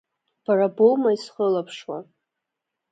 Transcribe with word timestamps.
Бара 0.43 0.67
боума 0.75 1.09
исхылаԥшуа? 1.17 1.99